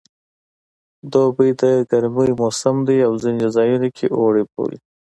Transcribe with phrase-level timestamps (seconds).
[1.11, 4.77] دوبی د ګرمي موسم دی او ځینې ځایو کې اوړی بولي